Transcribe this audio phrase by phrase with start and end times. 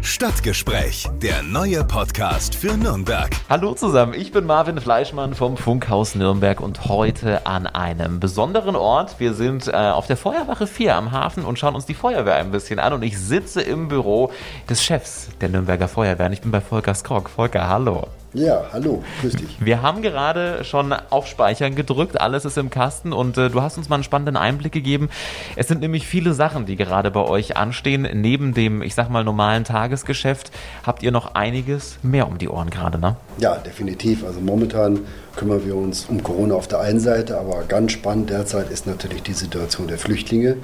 [0.00, 3.30] Stadtgespräch, der neue Podcast für Nürnberg.
[3.50, 9.18] Hallo zusammen, ich bin Marvin Fleischmann vom Funkhaus Nürnberg und heute an einem besonderen Ort.
[9.18, 12.50] Wir sind äh, auf der Feuerwache 4 am Hafen und schauen uns die Feuerwehr ein
[12.50, 12.92] bisschen an.
[12.92, 14.30] Und ich sitze im Büro
[14.70, 16.26] des Chefs der Nürnberger Feuerwehr.
[16.26, 17.28] Und ich bin bei Volker Skrock.
[17.28, 18.06] Volker, hallo.
[18.34, 19.58] Ja, hallo, grüß dich.
[19.60, 23.76] Wir haben gerade schon auf Speichern gedrückt, alles ist im Kasten und äh, du hast
[23.76, 25.10] uns mal einen spannenden Einblick gegeben.
[25.54, 28.08] Es sind nämlich viele Sachen, die gerade bei euch anstehen.
[28.14, 30.50] Neben dem, ich sag mal, normalen Tagesgeschäft
[30.82, 33.16] habt ihr noch einiges mehr um die Ohren gerade, ne?
[33.36, 34.24] Ja, definitiv.
[34.24, 35.00] Also momentan
[35.36, 39.22] kümmern wir uns um Corona auf der einen Seite, aber ganz spannend derzeit ist natürlich
[39.22, 40.56] die Situation der Flüchtlinge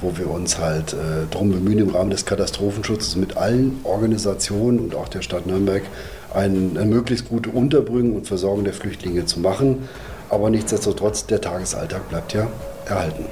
[0.00, 4.94] wo wir uns halt äh, darum bemühen, im Rahmen des Katastrophenschutzes mit allen Organisationen und
[4.94, 5.82] auch der Stadt Nürnberg
[6.34, 9.88] eine möglichst gute Unterbringung und Versorgung der Flüchtlinge zu machen.
[10.30, 12.48] Aber nichtsdestotrotz, der Tagesalltag bleibt ja
[12.86, 13.24] erhalten.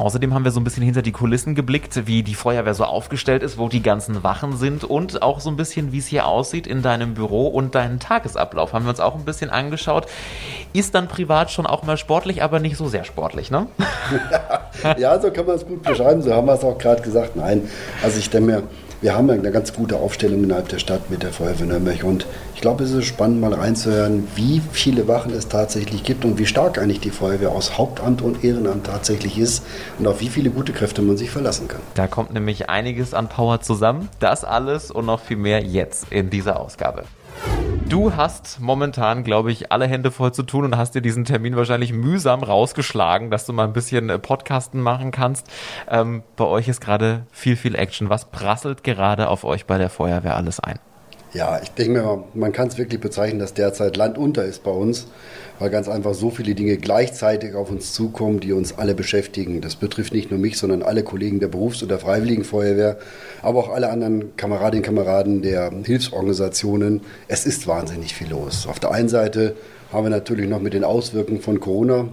[0.00, 3.42] Außerdem haben wir so ein bisschen hinter die Kulissen geblickt, wie die Feuerwehr so aufgestellt
[3.42, 6.66] ist, wo die ganzen Wachen sind und auch so ein bisschen, wie es hier aussieht
[6.66, 8.72] in deinem Büro und deinen Tagesablauf.
[8.72, 10.06] Haben wir uns auch ein bisschen angeschaut.
[10.72, 13.66] Ist dann privat schon auch mal sportlich, aber nicht so sehr sportlich, ne?
[14.96, 16.22] ja, so kann man es gut beschreiben.
[16.22, 17.36] So haben wir es auch gerade gesagt.
[17.36, 17.68] Nein,
[18.02, 18.62] also ich denke mir,
[19.00, 22.60] wir haben eine ganz gute Aufstellung innerhalb der Stadt mit der Feuerwehr Nürnberg und ich
[22.60, 26.78] glaube, es ist spannend, mal reinzuhören, wie viele Wachen es tatsächlich gibt und wie stark
[26.78, 29.64] eigentlich die Feuerwehr aus Hauptamt und Ehrenamt tatsächlich ist
[29.98, 31.80] und auf wie viele gute Kräfte man sich verlassen kann.
[31.94, 34.08] Da kommt nämlich einiges an Power zusammen.
[34.18, 37.04] Das alles und noch viel mehr jetzt in dieser Ausgabe.
[37.90, 41.56] Du hast momentan, glaube ich, alle Hände voll zu tun und hast dir diesen Termin
[41.56, 45.48] wahrscheinlich mühsam rausgeschlagen, dass du mal ein bisschen äh, Podcasten machen kannst.
[45.90, 48.08] Ähm, bei euch ist gerade viel, viel Action.
[48.08, 50.78] Was prasselt gerade auf euch bei der Feuerwehr alles ein?
[51.32, 54.70] Ja, ich denke mir, man kann es wirklich bezeichnen, dass derzeit Land unter ist bei
[54.70, 55.08] uns,
[55.60, 59.60] weil ganz einfach so viele Dinge gleichzeitig auf uns zukommen, die uns alle beschäftigen.
[59.60, 62.98] Das betrifft nicht nur mich, sondern alle Kollegen der Berufs- oder Freiwilligen Feuerwehr,
[63.42, 67.02] aber auch alle anderen Kameradinnen und Kameraden der Hilfsorganisationen.
[67.28, 68.66] Es ist wahnsinnig viel los.
[68.66, 69.54] Auf der einen Seite
[69.92, 72.08] haben wir natürlich noch mit den Auswirkungen von Corona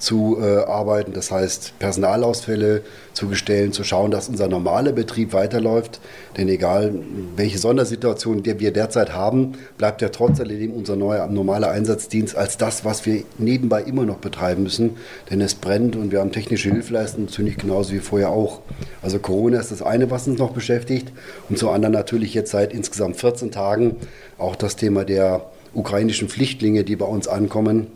[0.00, 6.00] zu äh, arbeiten, das heißt Personalausfälle zu bestellen, zu schauen, dass unser normaler Betrieb weiterläuft.
[6.36, 6.94] Denn egal,
[7.36, 12.84] welche Sondersituation wir derzeit haben, bleibt ja trotz alledem unser neuer, normaler Einsatzdienst als das,
[12.84, 14.96] was wir nebenbei immer noch betreiben müssen.
[15.30, 18.60] Denn es brennt und wir haben technische Hilfeleistungen ziemlich genauso wie vorher auch.
[19.02, 21.12] Also Corona ist das eine, was uns noch beschäftigt.
[21.48, 23.96] Und zum anderen natürlich jetzt seit insgesamt 14 Tagen
[24.38, 25.44] auch das Thema der
[25.74, 27.88] ukrainischen Flüchtlinge, die bei uns ankommen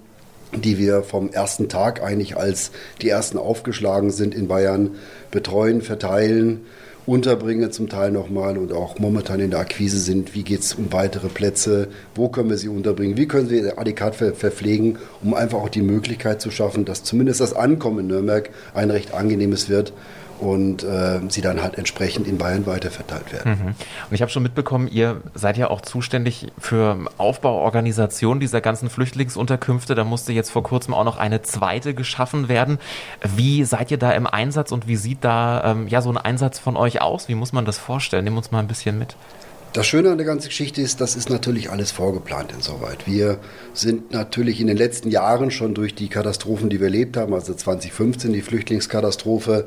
[0.56, 2.70] die wir vom ersten Tag eigentlich als
[3.02, 4.92] die ersten aufgeschlagen sind in Bayern
[5.30, 6.66] betreuen, verteilen,
[7.06, 10.34] unterbringen zum Teil nochmal und auch momentan in der Akquise sind.
[10.34, 11.88] Wie geht es um weitere Plätze?
[12.14, 13.16] Wo können wir sie unterbringen?
[13.16, 17.04] Wie können wir sie adäquat ver verpflegen, um einfach auch die Möglichkeit zu schaffen, dass
[17.04, 19.92] zumindest das Ankommen in Nürnberg ein recht angenehmes wird
[20.40, 23.52] und äh, sie dann halt entsprechend in Bayern weiterverteilt werden.
[23.52, 23.66] Mhm.
[23.68, 23.76] Und
[24.10, 29.94] ich habe schon mitbekommen, ihr seid ja auch zuständig für Aufbauorganisation dieser ganzen Flüchtlingsunterkünfte.
[29.94, 32.78] Da musste jetzt vor kurzem auch noch eine zweite geschaffen werden.
[33.36, 36.58] Wie seid ihr da im Einsatz und wie sieht da ähm, ja so ein Einsatz
[36.58, 37.28] von euch aus?
[37.28, 38.24] Wie muss man das vorstellen?
[38.24, 39.16] Nimm uns mal ein bisschen mit.
[39.74, 43.08] Das Schöne an der ganzen Geschichte ist, das ist natürlich alles vorgeplant insoweit.
[43.08, 43.40] Wir
[43.72, 47.52] sind natürlich in den letzten Jahren schon durch die Katastrophen, die wir erlebt haben, also
[47.52, 49.66] 2015 die Flüchtlingskatastrophe,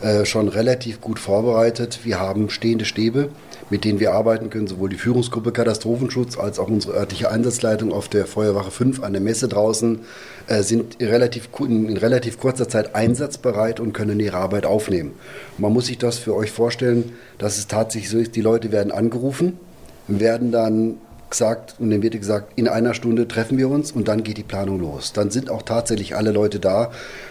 [0.00, 1.98] äh, schon relativ gut vorbereitet.
[2.04, 3.30] Wir haben stehende Stäbe,
[3.70, 8.08] mit denen wir arbeiten können, sowohl die Führungsgruppe Katastrophenschutz als auch unsere örtliche Einsatzleitung auf
[8.08, 10.00] der Feuerwache 5 an der Messe draußen
[10.46, 15.12] äh, sind relativ, in relativ kurzer Zeit einsatzbereit und können ihre Arbeit aufnehmen.
[15.58, 18.92] Man muss sich das für euch vorstellen, dass es tatsächlich so ist, die Leute werden
[18.92, 19.58] angerufen,
[20.06, 20.96] werden dann
[21.30, 24.42] gesagt und dann wird gesagt, in einer Stunde treffen wir uns und dann geht die
[24.42, 25.12] Planung los.
[25.12, 26.90] Dann sind auch tatsächlich alle Leute da,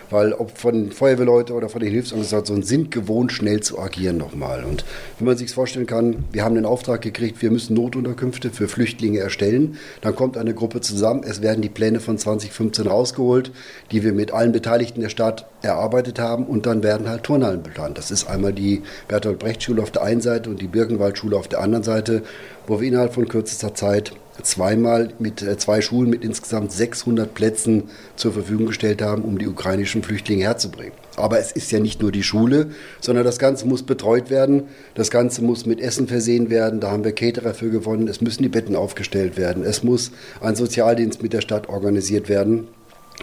[0.09, 4.63] weil ob von Feuerwehrleuten oder von den Hilfsorganisationen sind gewohnt, schnell zu agieren nochmal.
[4.63, 4.85] Und
[5.19, 9.19] wenn man sich vorstellen kann, wir haben den Auftrag gekriegt, wir müssen Notunterkünfte für Flüchtlinge
[9.19, 13.51] erstellen, dann kommt eine Gruppe zusammen, es werden die Pläne von 2015 rausgeholt,
[13.91, 17.97] die wir mit allen Beteiligten der Stadt erarbeitet haben und dann werden halt Turnhallen geplant.
[17.97, 21.37] Das ist einmal die Bertolt Brecht Schule auf der einen Seite und die Birkenwald Schule
[21.37, 22.23] auf der anderen Seite,
[22.67, 27.84] wo wir innerhalb von kürzester Zeit zweimal mit äh, zwei Schulen mit insgesamt 600 Plätzen
[28.16, 30.93] zur Verfügung gestellt haben, um die ukrainischen Flüchtlinge herzubringen.
[31.16, 32.67] Aber es ist ja nicht nur die Schule,
[33.01, 34.63] sondern das Ganze muss betreut werden.
[34.93, 36.79] Das Ganze muss mit Essen versehen werden.
[36.79, 38.07] Da haben wir Caterer für gewonnen.
[38.07, 39.63] Es müssen die Betten aufgestellt werden.
[39.63, 40.11] Es muss
[40.41, 42.67] ein Sozialdienst mit der Stadt organisiert werden.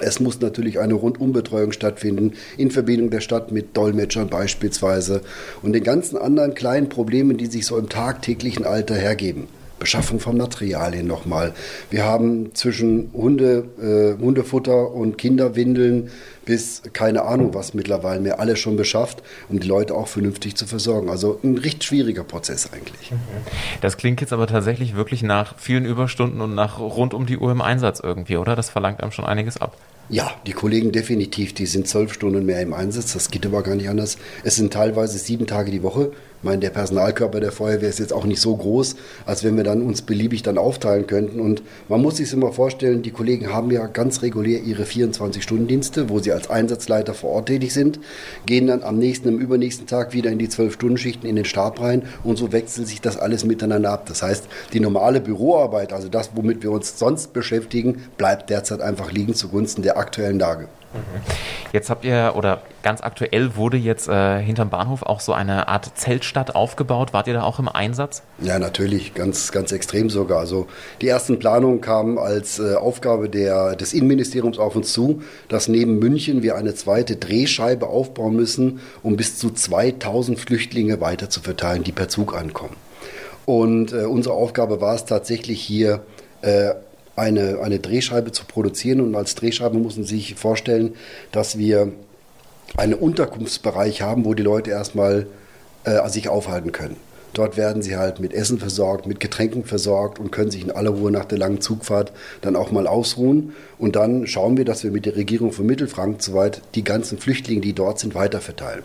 [0.00, 5.20] Es muss natürlich eine Rundumbetreuung stattfinden, in Verbindung der Stadt mit Dolmetschern beispielsweise
[5.62, 9.46] und den ganzen anderen kleinen Problemen, die sich so im tagtäglichen Alter hergeben
[9.84, 11.52] Beschaffung von Materialien nochmal.
[11.90, 16.10] Wir haben zwischen Hunde, äh, Hundefutter und Kinderwindeln
[16.46, 20.66] bis keine Ahnung was mittlerweile mehr alles schon beschafft, um die Leute auch vernünftig zu
[20.66, 21.10] versorgen.
[21.10, 23.10] Also ein recht schwieriger Prozess eigentlich.
[23.10, 23.19] Mhm.
[23.82, 27.52] Das klingt jetzt aber tatsächlich wirklich nach vielen Überstunden und nach rund um die Uhr
[27.52, 28.56] im Einsatz irgendwie, oder?
[28.56, 29.76] Das verlangt einem schon einiges ab.
[30.08, 33.75] Ja, die Kollegen definitiv, die sind zwölf Stunden mehr im Einsatz, das geht aber gar
[33.75, 34.16] nicht anders.
[34.44, 36.12] Es sind teilweise sieben Tage die Woche
[36.44, 38.96] meine, der Personalkörper der Feuerwehr ist jetzt auch nicht so groß,
[39.26, 41.41] als wenn wir dann uns beliebig dann aufteilen könnten.
[41.41, 46.19] Und man muss sich immer vorstellen, die Kollegen haben ja ganz regulär ihre 24-Stunden-Dienste, wo
[46.19, 47.99] sie als Einsatzleiter vor Ort tätig sind,
[48.46, 52.02] gehen dann am nächsten, am übernächsten Tag wieder in die 12-Stunden-Schichten in den Stab rein
[52.23, 54.06] und so wechselt sich das alles miteinander ab.
[54.06, 59.12] Das heißt, die normale Büroarbeit, also das, womit wir uns sonst beschäftigen, bleibt derzeit einfach
[59.12, 60.69] liegen zugunsten der aktuellen Lage.
[61.73, 65.99] Jetzt habt ihr, oder ganz aktuell wurde jetzt äh, hinterm Bahnhof auch so eine Art
[65.99, 67.12] Zeltstadt aufgebaut.
[67.12, 68.23] Wart ihr da auch im Einsatz?
[68.41, 70.38] Ja, natürlich, ganz, ganz extrem sogar.
[70.38, 70.69] Also
[71.00, 75.99] die ersten Planungen kamen als äh, Aufgabe der, des Innenministeriums auf uns zu, dass neben
[75.99, 81.82] München wir eine zweite Drehscheibe aufbauen müssen, um bis zu 2000 Flüchtlinge weiter zu verteilen,
[81.82, 82.76] die per Zug ankommen.
[83.46, 86.02] Und äh, unsere Aufgabe war es tatsächlich hier,
[86.43, 86.70] äh,
[87.16, 89.00] eine, eine Drehscheibe zu produzieren.
[89.00, 90.94] Und als Drehscheibe muss man sich vorstellen,
[91.32, 91.93] dass wir
[92.76, 95.26] einen Unterkunftsbereich haben, wo die Leute erstmal
[95.84, 96.96] äh, sich aufhalten können.
[97.34, 100.90] Dort werden sie halt mit Essen versorgt, mit Getränken versorgt und können sich in aller
[100.90, 103.55] Ruhe nach der langen Zugfahrt dann auch mal ausruhen.
[103.76, 107.60] Und dann schauen wir, dass wir mit der Regierung von Mittelfranken soweit die ganzen Flüchtlinge,
[107.60, 108.84] die dort sind, weiterverteilen.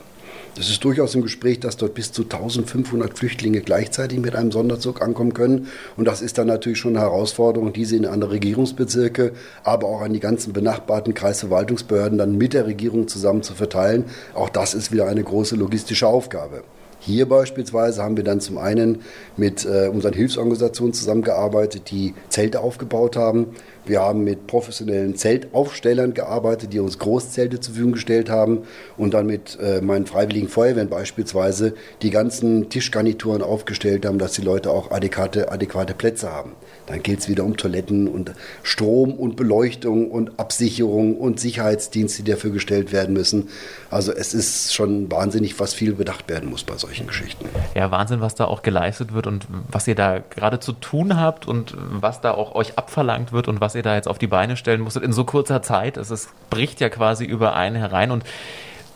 [0.57, 5.01] Es ist durchaus im Gespräch, dass dort bis zu 1500 Flüchtlinge gleichzeitig mit einem Sonderzug
[5.01, 5.67] ankommen können.
[5.95, 10.13] Und das ist dann natürlich schon eine Herausforderung, diese in andere Regierungsbezirke, aber auch an
[10.13, 14.05] die ganzen benachbarten Kreisverwaltungsbehörden dann mit der Regierung zusammen zu verteilen.
[14.33, 16.63] Auch das ist wieder eine große logistische Aufgabe.
[17.01, 19.03] Hier beispielsweise haben wir dann zum einen
[19.37, 23.47] mit äh, unseren Hilfsorganisationen zusammengearbeitet, die Zelte aufgebaut haben.
[23.89, 28.59] Wir haben mit professionellen Zeltaufstellern gearbeitet, die uns Großzelte zur Verfügung gestellt haben
[28.97, 34.43] und dann mit äh, meinen freiwilligen Feuerwehren beispielsweise die ganzen Tischgarnituren aufgestellt haben, dass die
[34.43, 36.51] Leute auch adäquate, adäquate Plätze haben.
[36.85, 38.31] Dann geht es wieder um Toiletten und
[38.61, 43.49] Strom und Beleuchtung und Absicherung und Sicherheitsdienste, die dafür gestellt werden müssen.
[43.89, 47.45] Also es ist schon wahnsinnig, was viel bedacht werden muss bei solchen Geschichten.
[47.73, 51.47] Ja, Wahnsinn, was da auch geleistet wird und was ihr da gerade zu tun habt
[51.47, 54.57] und was da auch euch abverlangt wird und was ihr da jetzt auf die Beine
[54.57, 55.97] stellen musstet in so kurzer Zeit.
[55.97, 58.23] Es ist, bricht ja quasi über einen herein und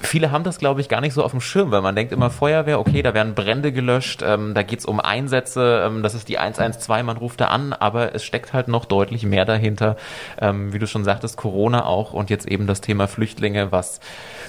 [0.05, 2.29] viele haben das, glaube ich, gar nicht so auf dem Schirm, weil man denkt immer
[2.29, 6.39] Feuerwehr, okay, da werden Brände gelöscht, ähm, da es um Einsätze, ähm, das ist die
[6.39, 9.97] 112, man ruft da an, aber es steckt halt noch deutlich mehr dahinter,
[10.39, 13.99] ähm, wie du schon sagtest, Corona auch und jetzt eben das Thema Flüchtlinge, was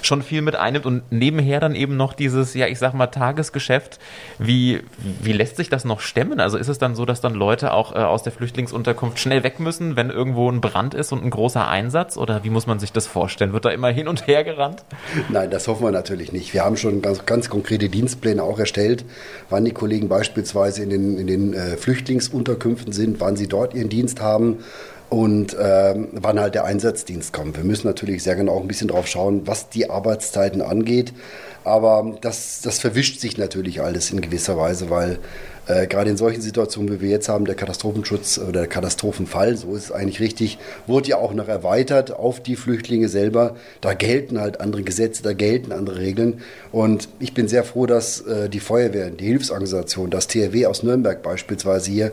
[0.05, 3.99] schon viel mit einnimmt und nebenher dann eben noch dieses, ja, ich sag mal, Tagesgeschäft.
[4.37, 6.39] Wie, wie lässt sich das noch stemmen?
[6.39, 9.59] Also ist es dann so, dass dann Leute auch äh, aus der Flüchtlingsunterkunft schnell weg
[9.59, 12.17] müssen, wenn irgendwo ein Brand ist und ein großer Einsatz?
[12.17, 13.53] Oder wie muss man sich das vorstellen?
[13.53, 14.85] Wird da immer hin und her gerannt?
[15.29, 16.53] Nein, das hoffen wir natürlich nicht.
[16.53, 19.05] Wir haben schon ganz, ganz konkrete Dienstpläne auch erstellt,
[19.49, 23.89] wann die Kollegen beispielsweise in den, in den äh, Flüchtlingsunterkünften sind, wann sie dort ihren
[23.89, 24.59] Dienst haben
[25.09, 27.57] und ähm, wann halt der Einsatzdienst kommt.
[27.57, 31.13] Wir müssen natürlich sehr genau auch ein bisschen drauf schauen, was die Arbeitszeiten angeht.
[31.63, 35.19] Aber das, das verwischt sich natürlich alles in gewisser Weise, weil
[35.67, 39.75] äh, gerade in solchen Situationen, wie wir jetzt haben, der Katastrophenschutz oder der Katastrophenfall, so
[39.75, 43.55] ist es eigentlich richtig, wurde ja auch noch erweitert auf die Flüchtlinge selber.
[43.81, 46.41] Da gelten halt andere Gesetze, da gelten andere Regeln.
[46.71, 51.23] Und ich bin sehr froh, dass äh, die Feuerwehr, die Hilfsorganisation, das THW aus Nürnberg
[51.23, 52.11] beispielsweise hier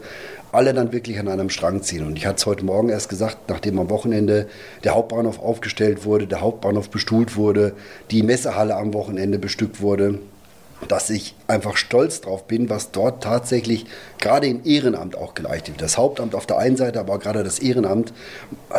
[0.53, 2.07] alle dann wirklich an einem Strang ziehen.
[2.07, 4.47] Und ich hatte es heute Morgen erst gesagt, nachdem am Wochenende
[4.85, 7.73] der Hauptbahnhof aufgestellt wurde, der Hauptbahnhof bestuhlt wurde,
[8.11, 10.19] die Messehalle am Wochenende bestückt wurde,
[10.89, 13.87] dass ich einfach stolz drauf bin, was dort tatsächlich
[14.19, 15.83] gerade im Ehrenamt auch geleistet wird.
[15.83, 18.13] Das Hauptamt auf der einen Seite, aber gerade das Ehrenamt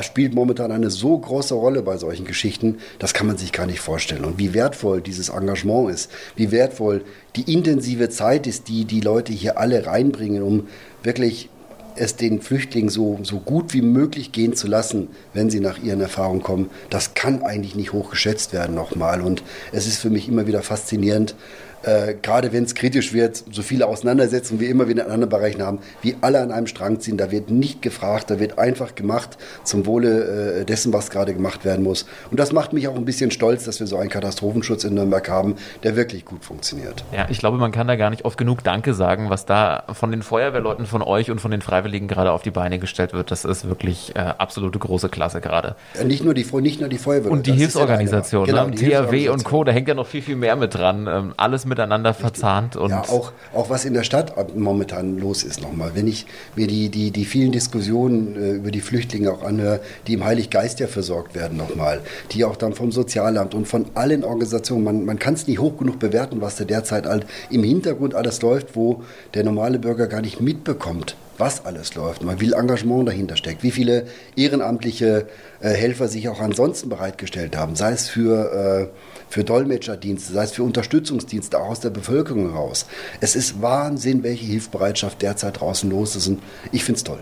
[0.01, 3.79] spielt momentan eine so große Rolle bei solchen Geschichten, das kann man sich gar nicht
[3.79, 4.25] vorstellen.
[4.25, 7.03] Und wie wertvoll dieses Engagement ist, wie wertvoll
[7.35, 10.67] die intensive Zeit ist, die die Leute hier alle reinbringen, um
[11.01, 11.49] wirklich
[11.95, 16.01] es den Flüchtlingen so, so gut wie möglich gehen zu lassen, wenn sie nach ihren
[16.01, 19.21] Erfahrungen kommen, das kann eigentlich nicht hoch geschätzt werden nochmal.
[19.21, 21.35] Und es ist für mich immer wieder faszinierend,
[21.83, 25.61] äh, gerade wenn es kritisch wird, so viele Auseinandersetzungen wie immer wieder in anderen Bereichen
[25.61, 27.17] haben, wie alle an einem Strang ziehen.
[27.17, 31.65] Da wird nicht gefragt, da wird einfach gemacht zum Wohle äh, dessen, was gerade gemacht
[31.65, 32.05] werden muss.
[32.31, 35.27] Und das macht mich auch ein bisschen stolz, dass wir so einen Katastrophenschutz in Nürnberg
[35.29, 37.03] haben, der wirklich gut funktioniert.
[37.11, 40.11] Ja, ich glaube, man kann da gar nicht oft genug Danke sagen, was da von
[40.11, 43.31] den Feuerwehrleuten, von euch und von den Freiwilligen gerade auf die Beine gestellt wird.
[43.31, 45.75] Das ist wirklich äh, absolute große Klasse gerade.
[45.95, 47.31] Ja, nicht, nur die, nicht nur die Feuerwehr.
[47.31, 48.75] Und die Hilfsorganisation, ja genau, ne?
[48.75, 51.07] THW und Co., da hängt ja noch viel, viel mehr mit dran.
[51.07, 52.75] Ähm, alles mit miteinander verzahnt.
[52.75, 55.91] Und ja, auch, auch was in der Stadt momentan los ist nochmal.
[55.95, 60.13] Wenn ich mir die, die, die vielen Diskussionen äh, über die Flüchtlinge auch anhöre, die
[60.13, 62.01] im Heiliggeist ja versorgt werden nochmal,
[62.31, 65.77] die auch dann vom Sozialamt und von allen Organisationen, man, man kann es nicht hoch
[65.77, 69.01] genug bewerten, was da derzeit halt im Hintergrund alles läuft, wo
[69.33, 73.63] der normale Bürger gar nicht mitbekommt, was alles läuft, mal wie viel Engagement dahinter steckt,
[73.63, 75.25] wie viele ehrenamtliche
[75.59, 80.51] äh, Helfer sich auch ansonsten bereitgestellt haben, sei es für, äh, für Dolmetscherdienste, sei es
[80.51, 82.85] für Unterstützungsdienste auch aus der Bevölkerung heraus.
[83.19, 86.39] Es ist Wahnsinn, welche Hilfsbereitschaft derzeit draußen los ist und
[86.71, 87.17] ich finde es toll.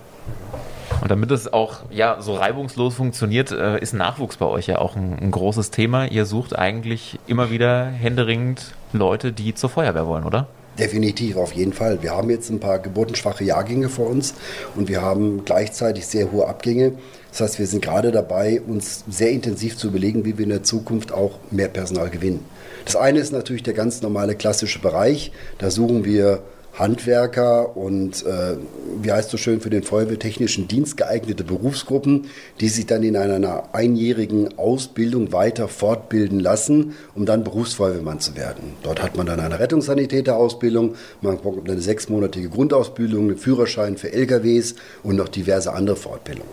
[1.00, 4.98] Und damit es auch ja, so reibungslos funktioniert, äh, ist Nachwuchs bei euch ja auch
[4.98, 6.06] ein, ein, großes Thema.
[6.06, 10.48] Ihr sucht eigentlich immer wieder händeringend Leute, die zur Feuerwehr wollen, oder?
[10.78, 12.04] Definitiv, auf jeden Fall.
[12.04, 14.34] Wir haben jetzt ein paar geburtenschwache Jahrgänge vor uns
[14.76, 16.94] und wir haben gleichzeitig sehr hohe Abgänge.
[17.32, 20.64] Das heißt, wir sind gerade dabei, uns sehr intensiv zu überlegen, wie wir in der
[20.64, 22.46] Zukunft auch mehr Personal gewinnen.
[22.86, 25.32] Das eine ist natürlich der ganz normale klassische Bereich.
[25.58, 26.44] Da suchen wir
[26.74, 28.56] Handwerker und, äh,
[29.02, 32.28] wie heißt so schön, für den Feuerwehrtechnischen Dienst geeignete Berufsgruppen,
[32.60, 38.74] die sich dann in einer einjährigen Ausbildung weiter fortbilden lassen, um dann Berufsfeuerwehrmann zu werden.
[38.84, 44.76] Dort hat man dann eine Rettungssanitäterausbildung, man bekommt eine sechsmonatige Grundausbildung, einen Führerschein für LKWs
[45.04, 46.52] und noch diverse andere Fortbildungen.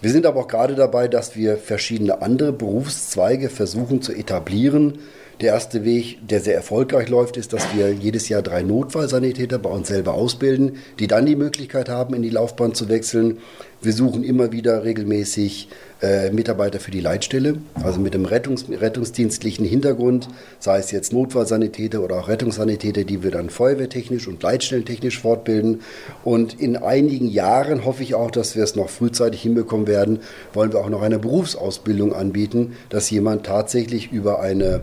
[0.00, 4.98] Wir sind aber auch gerade dabei, dass wir verschiedene andere Berufszweige versuchen zu etablieren,
[5.40, 9.68] der erste Weg, der sehr erfolgreich läuft, ist, dass wir jedes Jahr drei Notfallsanitäter bei
[9.68, 13.38] uns selber ausbilden, die dann die Möglichkeit haben, in die Laufbahn zu wechseln.
[13.82, 15.68] Wir suchen immer wieder regelmäßig
[16.00, 20.28] äh, Mitarbeiter für die Leitstelle, also mit einem Rettungs rettungsdienstlichen Hintergrund,
[20.58, 25.80] sei es jetzt Notfallsanitäter oder auch Rettungssanitäter, die wir dann feuerwehrtechnisch und leitstellentechnisch fortbilden.
[26.24, 30.20] Und in einigen Jahren hoffe ich auch, dass wir es noch frühzeitig hinbekommen werden,
[30.54, 34.80] wollen wir auch noch eine Berufsausbildung anbieten, dass jemand tatsächlich über eine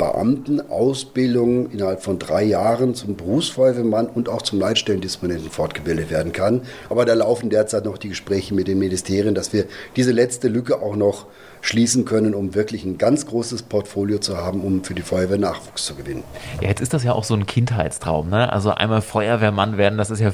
[0.00, 6.62] Beamtenausbildung innerhalb von drei Jahren zum Berufsfeuerwehrmann und auch zum Leitstellendisponenten fortgebildet werden kann.
[6.88, 9.66] Aber da laufen derzeit noch die Gespräche mit den Ministerien, dass wir
[9.96, 11.26] diese letzte Lücke auch noch
[11.60, 15.84] schließen können, um wirklich ein ganz großes Portfolio zu haben, um für die Feuerwehr Nachwuchs
[15.84, 16.24] zu gewinnen.
[16.62, 18.30] Ja, jetzt ist das ja auch so ein Kindheitstraum.
[18.30, 18.50] Ne?
[18.50, 20.32] Also einmal Feuerwehrmann werden, das ist ja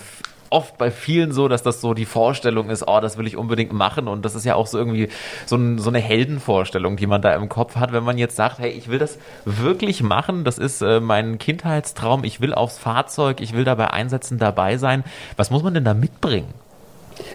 [0.50, 3.72] oft bei vielen so, dass das so die Vorstellung ist, oh, das will ich unbedingt
[3.72, 4.08] machen.
[4.08, 5.08] Und das ist ja auch so irgendwie
[5.46, 8.58] so, ein, so eine Heldenvorstellung, die man da im Kopf hat, wenn man jetzt sagt,
[8.58, 13.40] hey, ich will das wirklich machen, das ist äh, mein Kindheitstraum, ich will aufs Fahrzeug,
[13.40, 15.04] ich will dabei einsetzen, dabei sein.
[15.36, 16.65] Was muss man denn da mitbringen?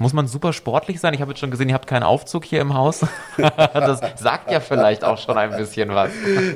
[0.01, 1.13] Muss man super sportlich sein?
[1.13, 3.01] Ich habe jetzt schon gesehen, ihr habt keinen Aufzug hier im Haus.
[3.37, 6.09] das sagt ja vielleicht auch schon ein bisschen was.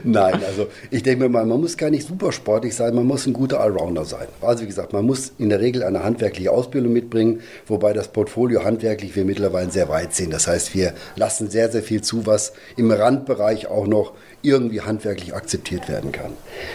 [0.04, 3.28] Nein, also ich denke mir mal, man muss gar nicht super sportlich sein, man muss
[3.28, 4.28] ein guter Allrounder sein.
[4.42, 8.64] Also wie gesagt, man muss in der Regel eine handwerkliche Ausbildung mitbringen, wobei das Portfolio
[8.64, 10.32] handwerklich wir mittlerweile sehr weit sehen.
[10.32, 14.14] Das heißt, wir lassen sehr, sehr viel zu, was im Randbereich auch noch
[14.46, 16.32] irgendwie handwerklich akzeptiert werden kann.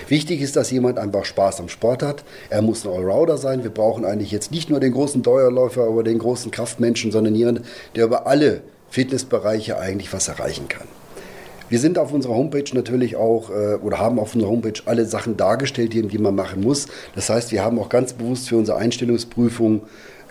[0.09, 2.25] Wichtig ist, dass jemand einfach Spaß am Sport hat.
[2.49, 3.63] Er muss ein Allrounder sein.
[3.63, 7.63] Wir brauchen eigentlich jetzt nicht nur den großen Dauerläufer oder den großen Kraftmenschen, sondern jemand,
[7.95, 10.89] der über alle Fitnessbereiche eigentlich was erreichen kann.
[11.69, 15.37] Wir sind auf unserer Homepage natürlich auch äh, oder haben auf unserer Homepage alle Sachen
[15.37, 16.89] dargestellt, die, die man machen muss.
[17.15, 19.83] Das heißt, wir haben auch ganz bewusst für unsere Einstellungsprüfung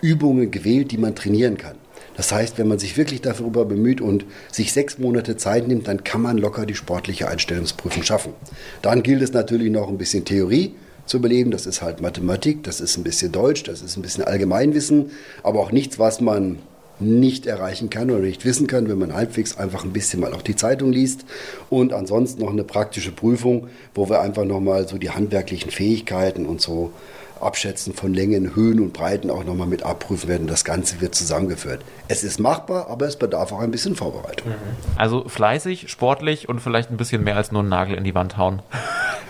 [0.02, 1.76] Übungen gewählt, die man trainieren kann.
[2.20, 6.04] Das heißt, wenn man sich wirklich darüber bemüht und sich sechs Monate Zeit nimmt, dann
[6.04, 8.34] kann man locker die sportliche Einstellungsprüfung schaffen.
[8.82, 10.74] Dann gilt es natürlich noch ein bisschen Theorie
[11.06, 11.50] zu überleben.
[11.50, 15.12] Das ist halt Mathematik, das ist ein bisschen Deutsch, das ist ein bisschen Allgemeinwissen,
[15.42, 16.58] aber auch nichts, was man
[16.98, 20.42] nicht erreichen kann oder nicht wissen kann, wenn man halbwegs einfach ein bisschen mal auch
[20.42, 21.24] die Zeitung liest.
[21.70, 26.60] Und ansonsten noch eine praktische Prüfung, wo wir einfach nochmal so die handwerklichen Fähigkeiten und
[26.60, 26.92] so
[27.40, 30.46] Abschätzen von Längen, Höhen und Breiten auch nochmal mit abprüfen werden.
[30.46, 31.82] Das Ganze wird zusammengeführt.
[32.08, 34.50] Es ist machbar, aber es bedarf auch ein bisschen Vorbereitung.
[34.50, 34.54] Mhm.
[34.96, 38.36] Also fleißig, sportlich und vielleicht ein bisschen mehr als nur einen Nagel in die Wand
[38.36, 38.62] hauen.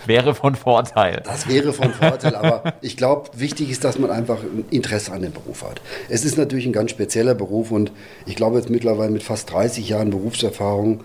[0.05, 1.21] wäre von Vorteil.
[1.25, 5.21] Das wäre von Vorteil, aber ich glaube, wichtig ist, dass man einfach ein Interesse an
[5.21, 5.81] dem Beruf hat.
[6.09, 7.91] Es ist natürlich ein ganz spezieller Beruf und
[8.25, 11.03] ich glaube jetzt mittlerweile mit fast 30 Jahren Berufserfahrung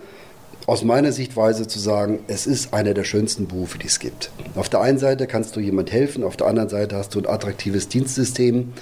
[0.65, 4.31] aus meiner Sichtweise zu sagen, es ist einer der schönsten Berufe, die es gibt.
[4.55, 7.27] Auf der einen Seite kannst du jemand helfen, auf der anderen Seite hast du ein
[7.27, 8.73] attraktives Dienstsystem.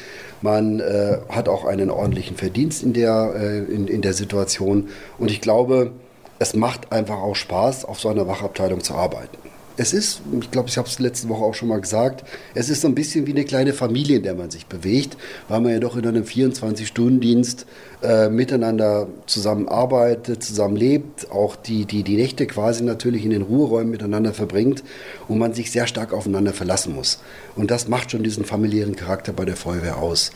[0.42, 4.90] Man äh, hat auch einen ordentlichen Verdienst in der, äh, in, in der Situation.
[5.20, 5.92] Und ich glaube,
[6.40, 9.45] es macht einfach auch Spaß, auf so einer Wachabteilung zu arbeiten
[9.78, 12.82] es ist, ich glaube, ich habe es letzte Woche auch schon mal gesagt, es ist
[12.82, 15.18] so ein bisschen wie eine kleine Familie, in der man sich bewegt,
[15.48, 17.66] weil man ja doch in einem 24-Stunden-Dienst
[18.02, 24.34] äh, miteinander zusammenarbeitet, zusammenlebt, auch die, die, die Nächte quasi natürlich in den Ruheräumen miteinander
[24.34, 24.84] verbringt
[25.28, 27.20] und man sich sehr stark aufeinander verlassen muss.
[27.56, 30.32] Und das macht schon diesen familiären Charakter bei der Feuerwehr aus.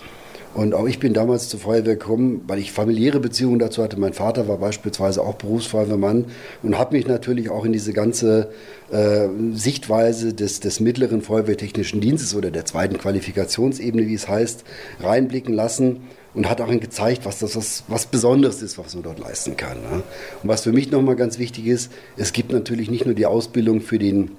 [0.55, 3.99] Und auch ich bin damals zur Feuerwehr gekommen, weil ich familiäre Beziehungen dazu hatte.
[3.99, 6.25] Mein Vater war beispielsweise auch Berufsfeuerwehrmann
[6.63, 8.49] und habe mich natürlich auch in diese ganze
[8.91, 14.63] äh, Sichtweise des, des mittleren Feuerwehrtechnischen Dienstes oder der zweiten Qualifikationsebene, wie es heißt,
[15.01, 16.01] reinblicken lassen
[16.33, 19.77] und hat auch gezeigt, was das was, was Besonderes ist, was man dort leisten kann.
[19.81, 20.03] Ne?
[20.41, 23.81] Und was für mich nochmal ganz wichtig ist, es gibt natürlich nicht nur die Ausbildung
[23.81, 24.31] für den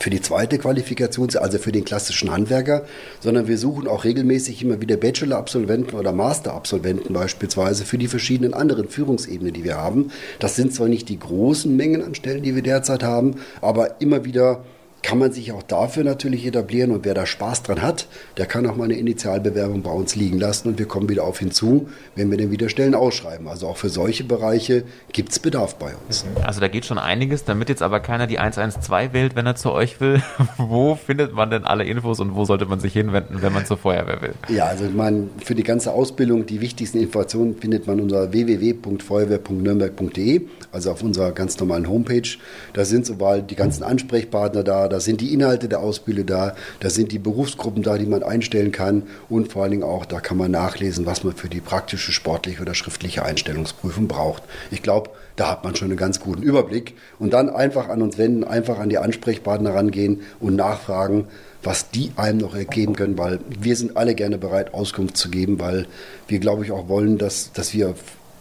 [0.00, 2.84] für die zweite Qualifikation, also für den klassischen Handwerker,
[3.20, 8.88] sondern wir suchen auch regelmäßig immer wieder Bachelor-Absolventen oder Master-Absolventen beispielsweise für die verschiedenen anderen
[8.88, 10.10] Führungsebenen, die wir haben.
[10.38, 14.24] Das sind zwar nicht die großen Mengen an Stellen, die wir derzeit haben, aber immer
[14.24, 14.64] wieder
[15.02, 16.92] kann man sich auch dafür natürlich etablieren.
[16.92, 18.06] Und wer da Spaß dran hat,
[18.36, 21.40] der kann auch mal eine Initialbewerbung bei uns liegen lassen und wir kommen wieder auf
[21.40, 23.48] hinzu, wenn wir dann wieder Stellen ausschreiben.
[23.48, 26.24] Also auch für solche Bereiche gibt es Bedarf bei uns.
[26.44, 29.72] Also da geht schon einiges, damit jetzt aber keiner die 112 wählt, wenn er zu
[29.72, 30.22] euch will.
[30.56, 33.78] wo findet man denn alle Infos und wo sollte man sich hinwenden, wenn man zur
[33.78, 34.34] Feuerwehr will?
[34.48, 40.92] Ja, also man, für die ganze Ausbildung, die wichtigsten Informationen findet man unter www.feuerwehr.nürnberg.de, also
[40.92, 42.28] auf unserer ganz normalen Homepage.
[42.72, 46.90] Da sind sobald die ganzen Ansprechpartner da, da sind die Inhalte der Ausbildung da, da
[46.90, 50.36] sind die Berufsgruppen da, die man einstellen kann und vor allen Dingen auch, da kann
[50.36, 54.42] man nachlesen, was man für die praktische, sportliche oder schriftliche Einstellungsprüfung braucht.
[54.70, 58.18] Ich glaube, da hat man schon einen ganz guten Überblick und dann einfach an uns
[58.18, 61.26] wenden, einfach an die Ansprechpartner rangehen und nachfragen,
[61.62, 65.58] was die einem noch ergeben können, weil wir sind alle gerne bereit, Auskunft zu geben,
[65.60, 65.86] weil
[66.28, 67.94] wir, glaube ich, auch wollen, dass, dass wir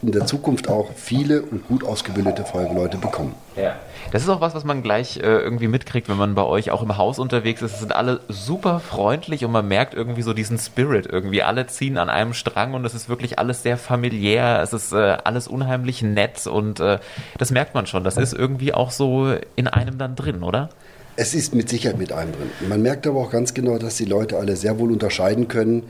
[0.03, 3.35] in der Zukunft auch viele und gut ausgebildete Feuerwehrleute bekommen.
[3.55, 3.75] Ja.
[4.11, 6.81] Das ist auch was, was man gleich äh, irgendwie mitkriegt, wenn man bei euch auch
[6.81, 7.73] im Haus unterwegs ist.
[7.73, 11.43] Es sind alle super freundlich und man merkt irgendwie so diesen Spirit irgendwie.
[11.43, 14.61] Alle ziehen an einem Strang und es ist wirklich alles sehr familiär.
[14.61, 16.99] Es ist äh, alles unheimlich nett und äh,
[17.37, 18.03] das merkt man schon.
[18.03, 20.69] Das ist irgendwie auch so in einem dann drin, oder?
[21.15, 22.49] Es ist mit Sicherheit mit einem drin.
[22.67, 25.83] Man merkt aber auch ganz genau, dass die Leute alle sehr wohl unterscheiden können,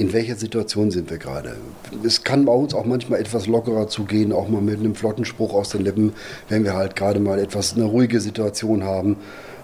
[0.00, 1.56] in welcher Situation sind wir gerade.
[2.02, 5.52] Es kann bei uns auch manchmal etwas lockerer zugehen, auch mal mit einem flotten Spruch
[5.52, 6.14] aus den Lippen,
[6.48, 9.16] wenn wir halt gerade mal etwas eine ruhige Situation haben.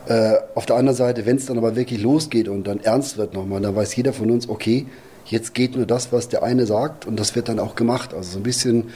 [0.07, 3.33] Äh, auf der anderen Seite, wenn es dann aber wirklich losgeht und dann ernst wird
[3.33, 4.87] nochmal, dann weiß jeder von uns, okay,
[5.25, 8.12] jetzt geht nur das, was der eine sagt und das wird dann auch gemacht.
[8.12, 8.90] Also so ein bisschen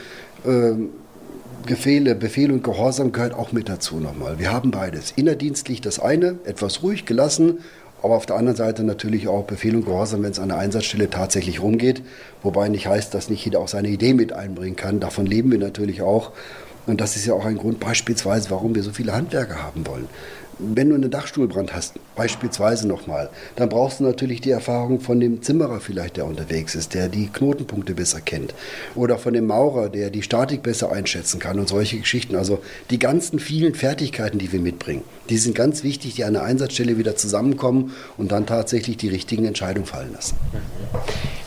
[0.45, 0.73] äh,
[1.65, 4.37] Gefehle, Befehl und Gehorsam gehört auch mit dazu nochmal.
[4.37, 5.11] Wir haben beides.
[5.15, 7.59] Innerdienstlich das eine, etwas ruhig gelassen
[8.01, 11.09] aber auf der anderen Seite natürlich auch Befehl und Gehorsam, wenn es an der Einsatzstelle
[11.09, 12.01] tatsächlich rumgeht.
[12.41, 14.99] Wobei nicht heißt, dass nicht jeder auch seine Idee mit einbringen kann.
[14.99, 16.31] Davon leben wir natürlich auch.
[16.87, 20.07] Und das ist ja auch ein Grund beispielsweise, warum wir so viele Handwerker haben wollen
[20.61, 25.41] wenn du einen Dachstuhlbrand hast, beispielsweise nochmal, dann brauchst du natürlich die Erfahrung von dem
[25.41, 28.53] Zimmerer vielleicht, der unterwegs ist, der die Knotenpunkte besser kennt.
[28.95, 32.35] Oder von dem Maurer, der die Statik besser einschätzen kann und solche Geschichten.
[32.35, 36.43] Also die ganzen vielen Fertigkeiten, die wir mitbringen, die sind ganz wichtig, die an der
[36.43, 40.35] Einsatzstelle wieder zusammenkommen und dann tatsächlich die richtigen Entscheidungen fallen lassen.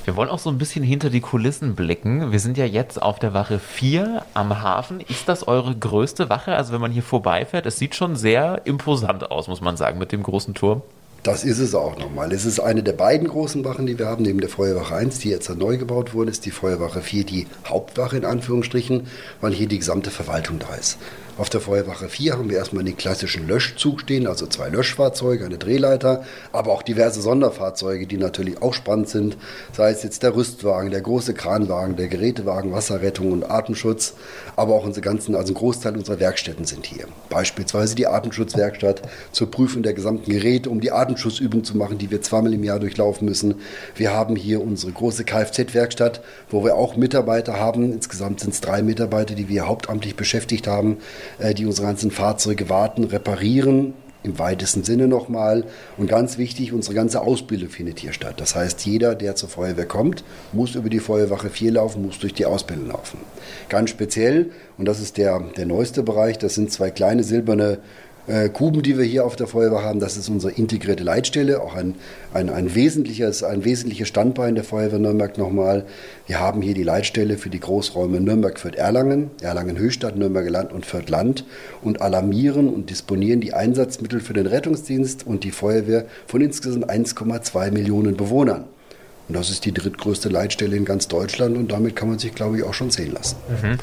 [0.05, 2.31] Wir wollen auch so ein bisschen hinter die Kulissen blicken.
[2.31, 5.01] Wir sind ja jetzt auf der Wache 4 am Hafen.
[5.01, 6.55] Ist das eure größte Wache?
[6.57, 10.13] Also wenn man hier vorbeifährt, es sieht schon sehr imposant aus, muss man sagen, mit
[10.13, 10.83] dem großen Turm.
[11.25, 12.31] Das ist es auch nochmal.
[12.33, 15.31] Es ist eine der beiden großen Wachen, die wir haben, neben der Feuerwache 1, die
[15.31, 19.07] jetzt neu gebaut wurde, ist die Feuerwache 4 die Hauptwache in Anführungsstrichen,
[19.41, 20.99] weil hier die gesamte Verwaltung da ist.
[21.37, 25.59] Auf der Feuerwache 4 haben wir erstmal den klassischen Löschzug stehen, also zwei Löschfahrzeuge, eine
[25.59, 29.37] Drehleiter, aber auch diverse Sonderfahrzeuge, die natürlich auch spannend sind,
[29.73, 34.15] sei es jetzt der Rüstwagen, der große Kranwagen, der Gerätewagen, Wasserrettung und Atemschutz,
[34.55, 37.07] aber auch unsere ganzen, also ein Großteil unserer Werkstätten sind hier.
[37.31, 42.23] Beispielsweise die Atemschutzwerkstatt zur Prüfung der gesamten Geräte, um die Atemschutzübung zu machen, die wir
[42.23, 43.57] zweimal im Jahr durchlaufen müssen.
[43.97, 47.93] Wir haben hier unsere große Kfz-Werkstatt, wo wir auch Mitarbeiter haben.
[47.93, 50.99] Insgesamt sind es drei Mitarbeiter, die wir hauptamtlich beschäftigt haben
[51.57, 55.65] die unsere ganzen Fahrzeuge warten, reparieren, im weitesten Sinne nochmal.
[55.97, 58.35] Und ganz wichtig, unsere ganze Ausbildung findet hier statt.
[58.39, 62.35] Das heißt, jeder, der zur Feuerwehr kommt, muss über die Feuerwache 4 laufen, muss durch
[62.35, 63.19] die Ausbildung laufen.
[63.69, 67.79] Ganz speziell, und das ist der, der neueste Bereich, das sind zwei kleine silberne
[68.27, 71.75] äh, Kuben, die wir hier auf der Feuerwehr haben, das ist unsere integrierte Leitstelle, auch
[71.75, 71.95] ein,
[72.33, 75.85] ein, ein, wesentliches, ein wesentliches Standbein der Feuerwehr Nürnberg nochmal.
[76.27, 81.45] Wir haben hier die Leitstelle für die Großräume Nürnberg-Fürth-Erlangen, Erlangen-Höchstadt, Nürnberger Land und Fürth-Land
[81.83, 87.71] und alarmieren und disponieren die Einsatzmittel für den Rettungsdienst und die Feuerwehr von insgesamt 1,2
[87.73, 88.65] Millionen Bewohnern.
[89.29, 92.59] Und das ist die drittgrößte Leitstelle in ganz Deutschland und damit kann man sich, glaube
[92.59, 93.37] ich, auch schon sehen lassen.
[93.63, 93.79] Mhm.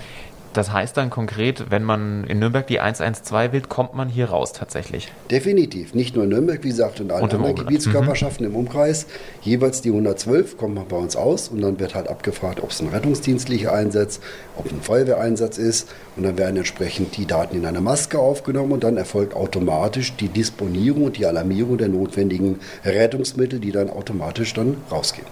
[0.54, 4.52] Das heißt dann konkret, wenn man in Nürnberg die 112 wählt, kommt man hier raus
[4.52, 5.10] tatsächlich?
[5.30, 5.94] Definitiv.
[5.94, 7.56] Nicht nur in Nürnberg, wie gesagt, in allen anderen.
[7.56, 9.08] Gebietskörperschaften im Umkreis.
[9.42, 12.82] Jeweils die 112 kommt man bei uns aus und dann wird halt abgefragt, ob es
[12.82, 14.20] ein rettungsdienstlicher Einsatz,
[14.58, 15.90] ob ein Feuerwehreinsatz ist.
[16.18, 20.28] Und dann werden entsprechend die Daten in eine Maske aufgenommen und dann erfolgt automatisch die
[20.28, 25.28] Disponierung und die Alarmierung der notwendigen Rettungsmittel, die dann automatisch dann rausgehen.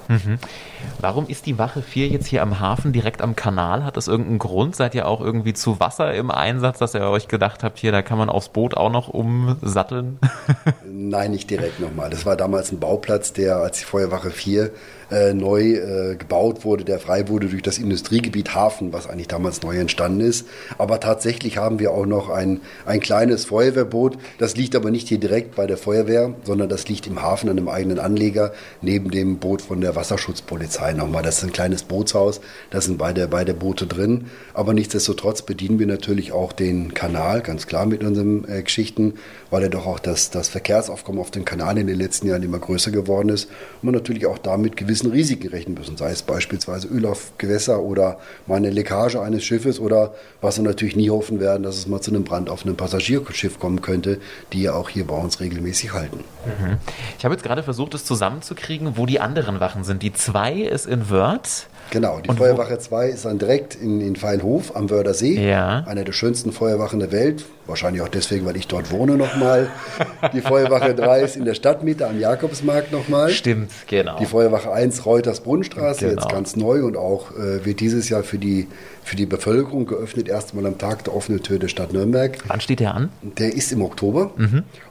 [1.02, 3.84] Warum ist die Wache 4 jetzt hier am Hafen direkt am Kanal?
[3.84, 4.78] Hat das irgendeinen Grund?
[4.78, 8.02] Seid ihr auch irgendwie zu Wasser im Einsatz, dass ihr euch gedacht habt, hier, da
[8.02, 10.20] kann man aufs Boot auch noch umsatteln?
[10.86, 12.10] Nein, nicht direkt nochmal.
[12.10, 14.72] Das war damals ein Bauplatz, der als die Feuerwache 4
[15.12, 19.62] äh, neu äh, gebaut wurde, der frei wurde durch das Industriegebiet Hafen, was eigentlich damals
[19.62, 20.48] neu entstanden ist.
[20.78, 24.18] Aber tatsächlich haben wir auch noch ein, ein kleines Feuerwehrboot.
[24.38, 27.58] Das liegt aber nicht hier direkt bei der Feuerwehr, sondern das liegt im Hafen an
[27.58, 31.24] einem eigenen Anleger, neben dem Boot von der Wasserschutzpolizei nochmal.
[31.24, 34.28] Das ist ein kleines Bootshaus, da sind beide, beide Boote drin.
[34.54, 39.16] Aber nichtsdestotrotz bedienen wir natürlich auch den Kanal, ganz klar mit unseren äh, Geschichten,
[39.50, 42.60] weil ja doch auch das, das Verkehrsaufkommen auf dem Kanal in den letzten Jahren immer
[42.60, 43.46] größer geworden ist.
[43.46, 47.82] Und man natürlich auch damit gewissen Risiken rechnen müssen, sei es beispielsweise Öl auf Gewässer
[47.82, 51.88] oder mal eine Leckage eines Schiffes oder was wir natürlich nie hoffen werden, dass es
[51.88, 54.20] mal zu einem Brand auf einem Passagierschiff kommen könnte,
[54.54, 56.24] die ja auch hier bei uns regelmäßig halten.
[57.18, 60.04] Ich habe jetzt gerade versucht, es zusammenzukriegen, wo die anderen Wachen sind.
[60.04, 61.68] Die 2 ist in Wörth.
[61.92, 65.34] Genau, die Und Feuerwache 2 ist dann direkt in, in Feinhof am Wörder See.
[65.50, 65.84] Ja.
[65.88, 67.46] Einer der schönsten Feuerwachen der Welt.
[67.68, 69.68] Wahrscheinlich auch deswegen, weil ich dort wohne nochmal.
[70.34, 73.30] Die Feuerwache 3 ist in der Stadtmitte am Jakobsmarkt nochmal.
[73.30, 74.18] Stimmt, genau.
[74.20, 76.22] Die Feuerwache 1 Reuters Brunnenstraße, Genau.
[76.22, 78.68] jetzt ganz neu und auch äh, wird dieses Jahr für die,
[79.04, 82.38] für die Bevölkerung geöffnet, erstmal am Tag der offenen Tür der Stadt Nürnberg.
[82.48, 83.10] Wann steht der an?
[83.22, 84.32] Der ist im Oktober.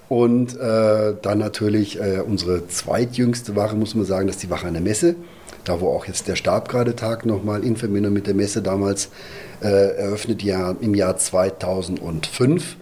[0.09, 4.67] Und äh, dann natürlich äh, unsere zweitjüngste Wache, muss man sagen, das ist die Wache
[4.67, 5.17] an der Messe.
[5.69, 9.11] Da, wo auch jetzt der Stab gerade Tag nochmal in Verbindung mit der Messe damals
[9.61, 12.77] äh, eröffnet, ja im Jahr 2005.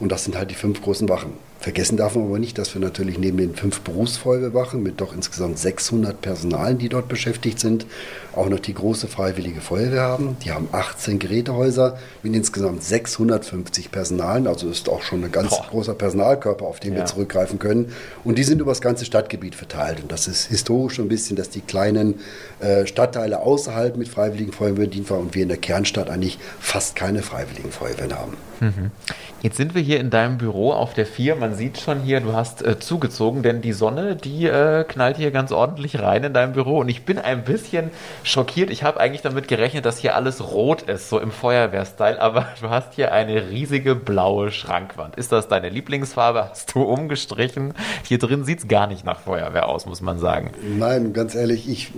[0.00, 1.34] Und das sind halt die fünf großen Wachen.
[1.62, 5.58] Vergessen darf man aber nicht, dass wir natürlich neben den fünf Berufsfeuerwehrwachen mit doch insgesamt
[5.58, 7.86] 600 Personalen, die dort beschäftigt sind,
[8.34, 10.36] auch noch die große Freiwillige Feuerwehr haben.
[10.44, 14.48] Die haben 18 Gerätehäuser mit insgesamt 650 Personalen.
[14.48, 15.66] Also ist auch schon ein ganz Boah.
[15.70, 16.98] großer Personalkörper, auf den Ja.
[16.98, 17.92] wir zurückgreifen können.
[18.24, 20.00] Und die sind über das ganze Stadtgebiet verteilt.
[20.02, 22.16] Und das ist historisch so ein bisschen, dass die kleinen
[22.58, 26.96] äh, Stadtteile außerhalb mit Freiwilligen Feuerwehren dient waren und wir in der Kernstadt eigentlich fast
[26.96, 28.32] keine Freiwilligen Feuerwehren haben.
[29.42, 31.34] Jetzt sind wir hier in deinem Büro auf der 4.
[31.34, 35.30] Man sieht schon hier, du hast äh, zugezogen, denn die Sonne, die äh, knallt hier
[35.30, 36.78] ganz ordentlich rein in deinem Büro.
[36.78, 37.90] Und ich bin ein bisschen
[38.22, 38.70] schockiert.
[38.70, 42.20] Ich habe eigentlich damit gerechnet, dass hier alles rot ist, so im Feuerwehrstyle.
[42.20, 45.16] Aber du hast hier eine riesige blaue Schrankwand.
[45.16, 46.48] Ist das deine Lieblingsfarbe?
[46.50, 47.74] Hast du umgestrichen?
[48.04, 50.50] Hier drin sieht es gar nicht nach Feuerwehr aus, muss man sagen.
[50.78, 51.92] Nein, ganz ehrlich, ich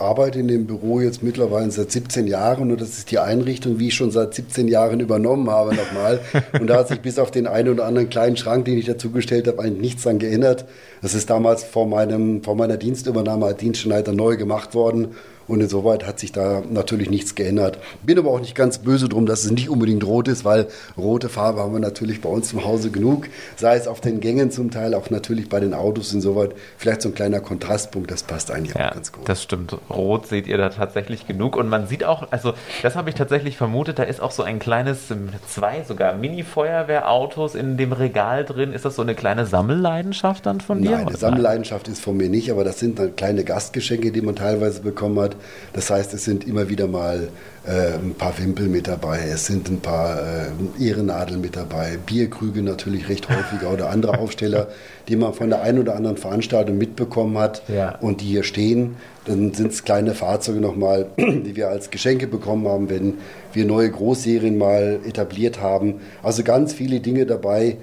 [0.00, 3.88] arbeite in dem Büro jetzt mittlerweile seit 17 Jahren und das ist die Einrichtung, wie
[3.88, 6.20] ich schon seit 17 Jahren übernommen habe nochmal.
[6.60, 9.48] Und da hat sich bis auf den einen oder anderen kleinen Schrank, den ich dazugestellt
[9.48, 10.66] habe, eigentlich nichts dran geändert.
[11.02, 15.08] Das ist damals vor, meinem, vor meiner Dienstübernahme als Dienstschneider neu gemacht worden.
[15.48, 17.78] Und insoweit hat sich da natürlich nichts geändert.
[18.04, 21.28] Bin aber auch nicht ganz böse drum, dass es nicht unbedingt rot ist, weil rote
[21.28, 23.26] Farbe haben wir natürlich bei uns im Hause genug.
[23.56, 26.50] Sei es auf den Gängen zum Teil, auch natürlich bei den Autos insoweit.
[26.76, 29.28] Vielleicht so ein kleiner Kontrastpunkt, das passt eigentlich Ja, auch ganz gut.
[29.28, 29.74] das stimmt.
[29.88, 31.56] Rot seht ihr da tatsächlich genug.
[31.56, 34.58] Und man sieht auch, also das habe ich tatsächlich vermutet, da ist auch so ein
[34.58, 38.72] kleines, ähm, zwei sogar Mini-Feuerwehrautos in dem Regal drin.
[38.72, 40.90] Ist das so eine kleine Sammelleidenschaft dann von dir?
[40.90, 44.36] Nein, eine Sammelleidenschaft ist von mir nicht, aber das sind dann kleine Gastgeschenke, die man
[44.36, 45.36] teilweise bekommen hat.
[45.72, 47.28] Das heißt, es sind immer wieder mal
[47.66, 52.62] äh, ein paar Wimpel mit dabei, es sind ein paar äh, Ehrennadeln mit dabei, Bierkrüge
[52.62, 54.68] natürlich recht häufiger oder andere Aufsteller,
[55.08, 57.96] die man von der einen oder anderen Veranstaltung mitbekommen hat Ja.
[58.00, 58.96] und die hier stehen.
[59.24, 63.14] Dann sind es kleine Fahrzeuge nochmal, die wir als Geschenke bekommen haben, wenn
[63.52, 65.96] wir neue Großserien mal etabliert haben.
[66.22, 67.76] Also ganz viele Dinge dabei,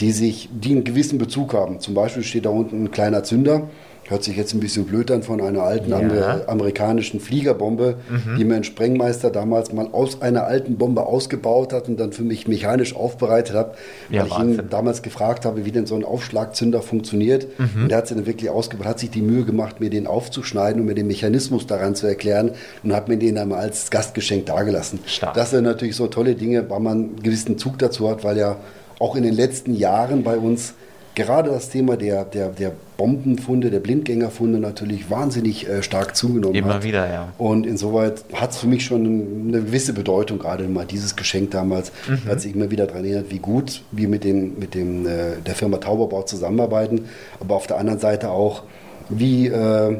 [0.00, 1.80] die sich, die einen gewissen Bezug haben.
[1.80, 3.68] Zum Beispiel steht da unten ein kleiner Zünder.
[4.10, 5.98] Hört sich jetzt ein bisschen blöd an von einer alten Ja.
[6.02, 6.10] Mhm.
[6.10, 7.94] amer amerikanischen Fliegerbombe,
[8.36, 12.24] die mir ein Sprengmeister damals mal aus einer alten Bombe ausgebaut hat und dann für
[12.24, 13.76] mich mechanisch aufbereitet hat,
[14.10, 14.64] Ja, weil ich Wahnsinn.
[14.64, 17.46] ihn damals gefragt habe, wie denn so ein Aufschlagzünder funktioniert.
[17.60, 17.82] Mhm.
[17.84, 20.80] Und der hat sich dann wirklich ausgebaut, hat sich die Mühe gemacht, mir den aufzuschneiden
[20.80, 22.50] und mir den Mechanismus daran zu erklären
[22.82, 24.98] und hat mir den dann mal als Gastgeschenk dagelassen.
[25.06, 25.34] Stark.
[25.34, 28.56] Das sind natürlich so tolle Dinge, weil man einen gewissen Zug dazu hat, weil ja
[28.98, 30.74] auch in den letzten Jahren bei uns
[31.14, 36.74] gerade das Thema der, der, der Bombenfunde, der Blindgängerfunde natürlich wahnsinnig äh, stark zugenommen Immer
[36.74, 36.82] hat.
[36.84, 37.32] wieder, ja.
[37.38, 41.92] Und insoweit hat es für mich schon eine gewisse Bedeutung, gerade mal dieses Geschenk damals,
[42.08, 42.28] Mhm.
[42.28, 45.54] hat sich immer wieder daran erinnert, wie gut wir mit, dem, mit dem, äh, der
[45.54, 47.06] Firma Tauberbau zusammenarbeiten,
[47.40, 48.62] aber auf der anderen Seite auch,
[49.08, 49.96] wie, äh,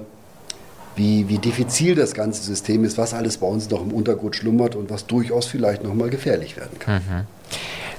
[0.96, 4.76] wie, wie diffizil das ganze System ist, was alles bei uns noch im Untergrund schlummert
[4.76, 6.94] und was durchaus vielleicht nochmal gefährlich werden kann.
[6.96, 7.24] Mhm.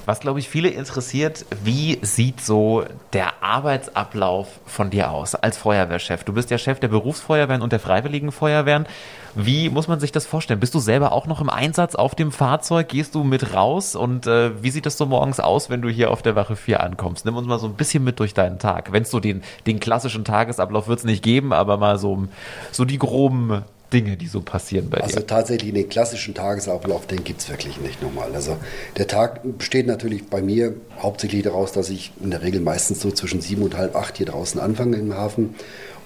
[0.05, 2.83] Was, glaube ich, viele interessiert, wie sieht so
[3.13, 6.23] der Arbeitsablauf von dir aus als Feuerwehrchef?
[6.23, 8.87] Du bist ja Chef der Berufsfeuerwehren und der Freiwilligen Feuerwehren.
[9.35, 10.59] Wie muss man sich das vorstellen?
[10.59, 12.89] Bist du selber auch noch im Einsatz auf dem Fahrzeug?
[12.89, 13.95] Gehst du mit raus?
[13.95, 16.81] Und äh, wie sieht das so morgens aus, wenn du hier auf der Wache 4
[16.81, 17.25] ankommst?
[17.25, 18.91] Nimm uns mal so ein bisschen mit durch deinen Tag.
[18.91, 22.27] Wenn es so den, den klassischen Tagesablauf wird es nicht geben, aber mal so,
[22.71, 25.15] so die groben Dinge, die so passieren bei also dir?
[25.17, 28.33] Also tatsächlich den klassischen Tagesablauf, den gibt es wirklich nicht nochmal.
[28.33, 28.57] Also
[28.97, 33.11] der Tag besteht natürlich bei mir hauptsächlich daraus, dass ich in der Regel meistens so
[33.11, 35.55] zwischen sieben und halb acht hier draußen anfange im Hafen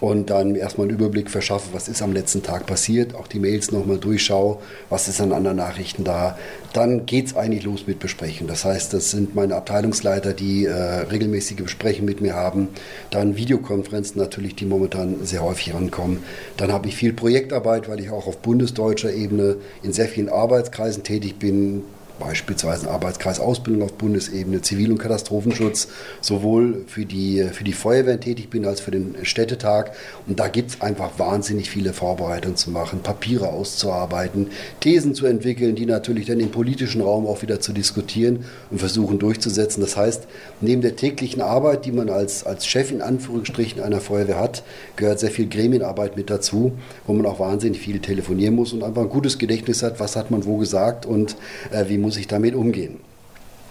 [0.01, 3.71] und dann erstmal einen Überblick verschaffe, was ist am letzten Tag passiert, auch die Mails
[3.71, 4.58] nochmal durchschaue,
[4.89, 6.38] was ist an anderen Nachrichten da.
[6.73, 8.47] Dann geht es eigentlich los mit Besprechen.
[8.47, 12.67] Das heißt, das sind meine Abteilungsleiter, die äh, regelmäßige Besprechungen mit mir haben.
[13.12, 16.23] Dann Videokonferenzen natürlich, die momentan sehr häufig rankommen.
[16.58, 21.03] Dann habe ich viel Projektarbeit, weil ich auch auf bundesdeutscher Ebene in sehr vielen Arbeitskreisen
[21.03, 21.84] tätig bin
[22.19, 25.88] beispielsweise Arbeitskreis Ausbildung auf Bundesebene, Zivil- und Katastrophenschutz,
[26.21, 29.91] sowohl für die, für die Feuerwehren tätig bin als für den Städtetag.
[30.28, 34.47] Und da gibt es einfach wahnsinnig viele Vorbereitungen zu machen, Papiere auszuarbeiten,
[34.80, 39.19] Thesen zu entwickeln, die natürlich dann im politischen Raum auch wieder zu diskutieren und versuchen
[39.19, 39.82] durchzusetzen.
[39.82, 40.28] Das heißt,
[40.62, 44.63] neben der täglichen Arbeit, die man als, als Chef in Anführungsstrichen einer Feuerwehr hat,
[44.95, 46.73] gehört sehr viel Gremienarbeit mit dazu,
[47.06, 50.32] wo man auch wahnsinnig viel telefonieren muss und einfach ein gutes Gedächtnis hat, was hat
[50.32, 51.36] man wo gesagt und
[51.71, 53.00] äh, wie muss ich damit umgehen.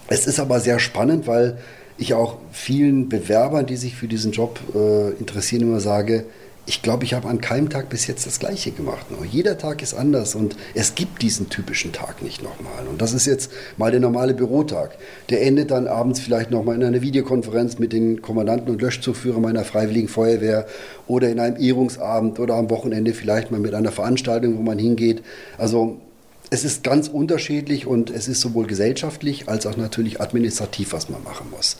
[0.09, 1.59] Es ist aber sehr spannend, weil
[1.97, 6.25] ich auch vielen Bewerbern, die sich für diesen Job äh, interessieren, immer sage,
[6.67, 9.11] ich glaube, ich habe an keinem Tag bis jetzt das Gleiche gemacht.
[9.11, 12.89] Nur jeder Tag ist anders und es gibt diesen typischen Tag nicht nochmal.
[12.91, 14.97] Und das ist jetzt mal der normale Bürotag.
[15.29, 19.65] Der endet dann abends vielleicht nochmal in einer Videokonferenz mit den Kommandanten und Löschzugführern meiner
[19.65, 20.67] Freiwilligen Feuerwehr
[21.07, 25.23] oder in einem Ehrungsabend oder am Wochenende vielleicht mal mit einer Veranstaltung, wo man hingeht.
[25.59, 25.99] Also
[26.51, 31.23] es ist ganz unterschiedlich und es ist sowohl gesellschaftlich als auch natürlich administrativ, was man
[31.23, 31.77] machen muss.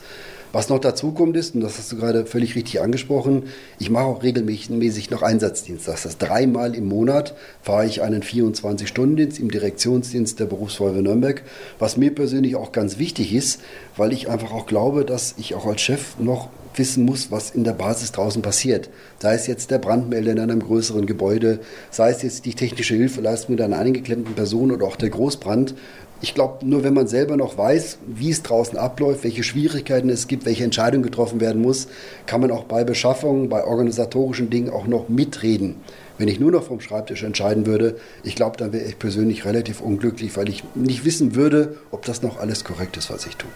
[0.55, 3.43] Was noch dazu kommt ist, und das hast du gerade völlig richtig angesprochen,
[3.77, 5.85] ich mache auch regelmäßig noch Einsatzdienst.
[5.85, 11.43] Das heißt, dreimal im Monat fahre ich einen 24-Stunden-Dienst im Direktionsdienst der Berufsfeuerwehr Nürnberg,
[11.77, 13.59] was mir persönlich auch ganz wichtig ist,
[13.97, 17.63] weil ich einfach auch glaube, dass ich auch als Chef noch wissen muss, was in
[17.63, 18.89] der Basis draußen passiert.
[19.19, 21.59] Sei es jetzt der Brandmelder in einem größeren Gebäude,
[21.91, 25.75] sei es jetzt die technische Hilfeleistung mit einer eingeklemmten Person oder auch der Großbrand.
[26.21, 30.27] Ich glaube, nur wenn man selber noch weiß, wie es draußen abläuft, welche Schwierigkeiten es
[30.27, 31.87] gibt, welche Entscheidung getroffen werden muss,
[32.25, 35.75] kann man auch bei Beschaffungen, bei organisatorischen Dingen auch noch mitreden.
[36.17, 39.81] Wenn ich nur noch vom Schreibtisch entscheiden würde, ich glaube, dann wäre ich persönlich relativ
[39.81, 43.49] unglücklich, weil ich nicht wissen würde, ob das noch alles korrekt ist, was ich tue.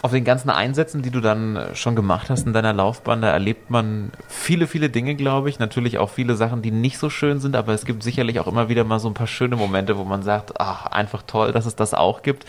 [0.00, 3.70] Auf den ganzen Einsätzen, die du dann schon gemacht hast in deiner Laufbahn, da erlebt
[3.70, 5.58] man viele, viele Dinge, glaube ich.
[5.58, 8.68] Natürlich auch viele Sachen, die nicht so schön sind, aber es gibt sicherlich auch immer
[8.68, 11.74] wieder mal so ein paar schöne Momente, wo man sagt, ach, einfach toll, dass es
[11.74, 12.46] das auch gibt.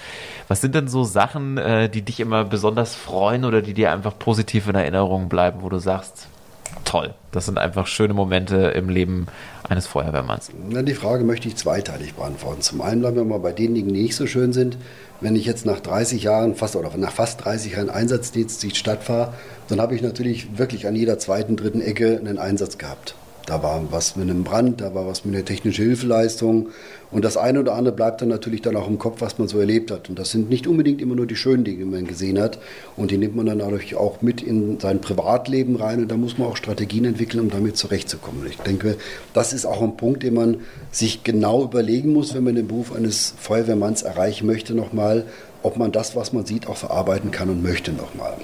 [0.47, 4.17] Was sind denn so Sachen, äh, die dich immer besonders freuen oder die dir einfach
[4.19, 6.27] positiv in Erinnerung bleiben, wo du sagst,
[6.87, 7.13] toll.
[7.31, 9.27] Das sind einfach schöne Momente im Leben
[9.67, 10.49] eines Feuerwehrmanns.
[10.69, 12.61] Na, die Frage möchte ich zweiteilig beantworten.
[12.61, 14.77] Zum einen bleiben wir mal bei den Dingen, die nicht so schön sind.
[15.19, 19.03] Wenn ich jetzt nach 30 Jahren, fast oder nach fast 30 Jahren Einsatzdienst die Stadt
[19.03, 19.33] fahre,
[19.67, 23.15] dann habe ich natürlich wirklich an jeder zweiten, dritten Ecke einen Einsatz gehabt.
[23.45, 26.69] Da war was mit einem Brand, da war was mit einer technischen Hilfeleistung.
[27.09, 29.59] Und das eine oder andere bleibt dann natürlich dann auch im Kopf, was man so
[29.59, 30.09] erlebt hat.
[30.09, 32.59] Und das sind nicht unbedingt immer nur die schönen Dinge, die man gesehen hat.
[32.97, 36.01] Und die nimmt man dann dadurch auch mit in sein Privatleben rein.
[36.01, 38.41] Und da muss man auch Strategien entwickeln, um damit zurechtzukommen.
[38.41, 38.97] Und ich denke,
[39.33, 40.57] das ist auch ein Punkt, den man
[40.91, 45.25] sich genau überlegen muss, wenn man den Beruf eines Feuerwehrmanns erreichen möchte, nochmal,
[45.63, 48.35] ob man das, was man sieht, auch verarbeiten kann und möchte nochmal.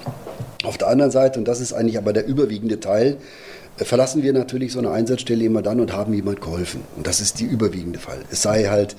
[0.64, 3.18] Auf der anderen Seite, und das ist eigentlich aber der überwiegende Teil,
[3.76, 6.82] verlassen wir natürlich so eine Einsatzstelle immer dann und haben jemand geholfen.
[6.96, 8.18] Und das ist die überwiegende Fall.
[8.30, 8.94] Es sei halt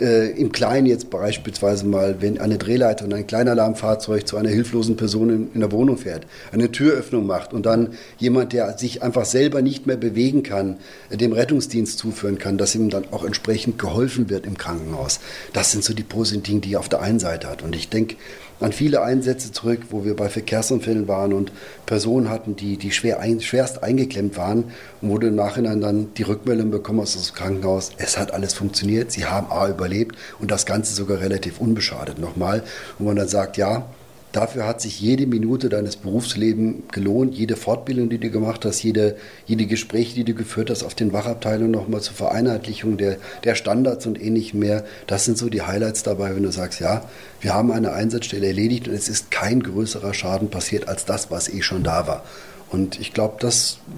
[0.00, 4.96] äh, im Kleinen jetzt beispielsweise mal, wenn eine Drehleiter und ein Kleinalarmfahrzeug zu einer hilflosen
[4.96, 9.24] Person in, in der Wohnung fährt, eine Türöffnung macht und dann jemand, der sich einfach
[9.24, 10.76] selber nicht mehr bewegen kann,
[11.10, 15.20] dem Rettungsdienst zuführen kann, dass ihm dann auch entsprechend geholfen wird im Krankenhaus.
[15.52, 17.62] Das sind so die positiven Dinge, die er auf der einen Seite hat.
[17.62, 18.16] Und ich denke,
[18.60, 21.52] an viele Einsätze zurück, wo wir bei Verkehrsunfällen waren und
[21.86, 24.64] Personen hatten, die, die schwer ein, schwerst eingeklemmt waren
[25.00, 29.12] und wo im Nachhinein dann die Rückmeldung bekommen aus dem Krankenhaus, es hat alles funktioniert,
[29.12, 32.62] sie haben A überlebt und das Ganze sogar relativ unbeschadet nochmal.
[32.98, 33.86] Und man dann sagt, ja,
[34.32, 39.16] Dafür hat sich jede Minute deines Berufslebens gelohnt, jede Fortbildung, die du gemacht hast, jede,
[39.46, 44.06] jede Gespräche, die du geführt hast auf den Wachabteilungen nochmal zur Vereinheitlichung der, der Standards
[44.06, 44.84] und ähnlichem mehr.
[45.06, 47.08] Das sind so die Highlights dabei, wenn du sagst, ja,
[47.40, 51.48] wir haben eine Einsatzstelle erledigt und es ist kein größerer Schaden passiert als das, was
[51.48, 52.24] eh schon da war.
[52.70, 53.38] Und ich glaube,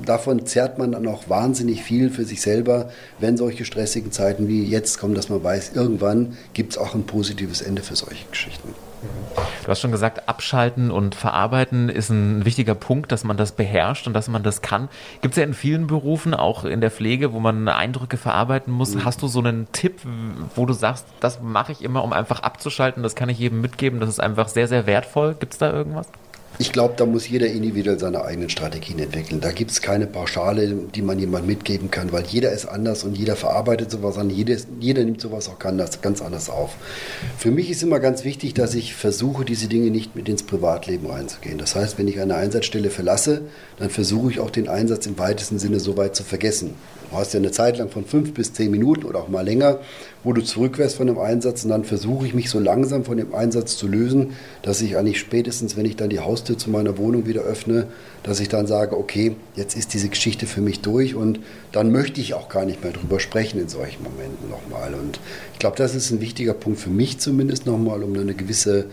[0.06, 4.64] davon zerrt man dann auch wahnsinnig viel für sich selber, wenn solche stressigen Zeiten wie
[4.64, 8.72] jetzt kommen, dass man weiß, irgendwann gibt es auch ein positives Ende für solche Geschichten.
[9.62, 14.06] Du hast schon gesagt, abschalten und verarbeiten ist ein wichtiger Punkt, dass man das beherrscht
[14.06, 14.88] und dass man das kann.
[15.20, 18.94] Gibt es ja in vielen Berufen, auch in der Pflege, wo man Eindrücke verarbeiten muss.
[18.94, 19.04] Mhm.
[19.04, 20.00] Hast du so einen Tipp,
[20.54, 24.00] wo du sagst, das mache ich immer, um einfach abzuschalten, das kann ich jedem mitgeben,
[24.00, 25.36] das ist einfach sehr, sehr wertvoll?
[25.38, 26.08] Gibt es da irgendwas?
[26.60, 29.40] Ich glaube, da muss jeder individuell seine eigenen Strategien entwickeln.
[29.40, 33.16] Da gibt es keine Pauschale, die man jemandem mitgeben kann, weil jeder ist anders und
[33.16, 34.28] jeder verarbeitet sowas an.
[34.28, 36.76] Jeder, jeder nimmt sowas auch ganz anders auf.
[37.38, 41.06] Für mich ist immer ganz wichtig, dass ich versuche, diese Dinge nicht mit ins Privatleben
[41.06, 41.56] reinzugehen.
[41.56, 43.40] Das heißt, wenn ich eine Einsatzstelle verlasse,
[43.78, 46.74] dann versuche ich auch den Einsatz im weitesten Sinne so weit zu vergessen.
[47.10, 49.80] Du hast ja eine Zeit lang von fünf bis zehn Minuten oder auch mal länger,
[50.22, 51.64] wo du zurück wärst von dem Einsatz.
[51.64, 55.18] Und dann versuche ich mich so langsam von dem Einsatz zu lösen, dass ich eigentlich
[55.18, 57.88] spätestens, wenn ich dann die Haustür zu meiner Wohnung wieder öffne,
[58.22, 61.16] dass ich dann sage, okay, jetzt ist diese Geschichte für mich durch.
[61.16, 61.40] Und
[61.72, 64.94] dann möchte ich auch gar nicht mehr drüber sprechen in solchen Momenten nochmal.
[64.94, 65.18] Und
[65.52, 68.86] ich glaube, das ist ein wichtiger Punkt für mich zumindest nochmal, um eine gewisse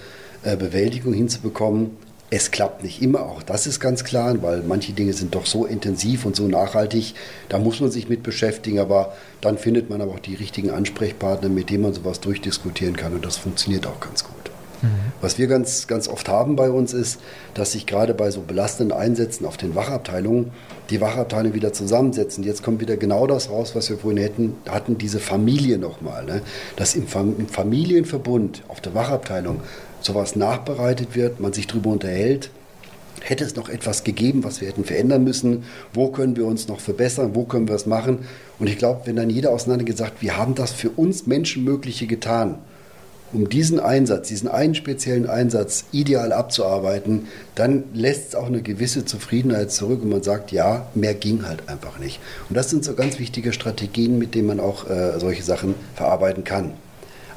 [0.43, 1.91] äh, Bewältigung hinzubekommen
[2.29, 5.65] es klappt nicht immer, auch das ist ganz klar, weil manche Dinge sind doch so
[5.65, 7.13] intensiv und so nachhaltig,
[7.47, 11.47] da muss man sich mit beschäftigen, aber dann findet man aber auch die richtigen Ansprechpartner,
[11.47, 14.33] mit denen man sowas durchdiskutieren kann und das funktioniert auch ganz gut.
[14.81, 14.89] Mhm.
[15.21, 17.19] Was wir ganz, ganz oft haben bei uns ist,
[17.53, 20.51] dass sich gerade bei so belastenden Einsätzen auf den Wachabteilungen
[20.89, 22.43] die Wachabteilungen wieder zusammensetzen.
[22.43, 26.25] Jetzt kommt wieder genau das raus, was wir vorhin hätten, hatten, diese Familie nochmal.
[26.25, 26.41] Ne?
[26.75, 27.05] Dass im,
[27.37, 29.61] im Familienverbund auf der Wachabteilung
[30.01, 32.49] sowas nachbereitet wird, man sich darüber unterhält,
[33.21, 36.79] hätte es noch etwas gegeben, was wir hätten verändern müssen, wo können wir uns noch
[36.79, 38.19] verbessern, wo können wir es machen.
[38.59, 42.59] Und ich glaube, wenn dann jeder auseinander gesagt, wir haben das für uns Menschenmögliche getan,
[43.33, 49.03] um diesen Einsatz, diesen einen speziellen Einsatz ideal abzuarbeiten, dann lässt es auch eine gewisse
[49.03, 52.19] Zufriedenheit zurück und man sagt, ja, mehr ging halt einfach nicht.
[52.47, 56.45] Und das sind so ganz wichtige Strategien, mit denen man auch äh, solche Sachen verarbeiten
[56.45, 56.71] kann.